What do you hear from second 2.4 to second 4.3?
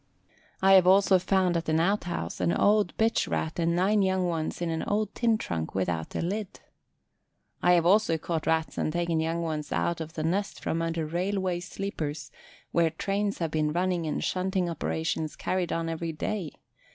an old bitch Rat and nine young